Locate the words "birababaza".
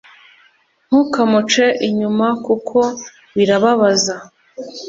3.35-4.15